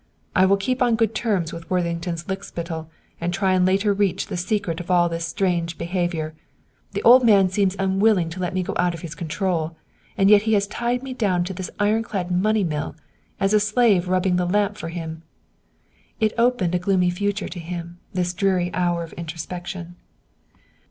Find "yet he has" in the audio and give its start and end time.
10.27-10.65